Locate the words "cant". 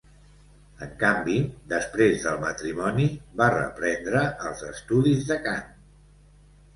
5.45-5.69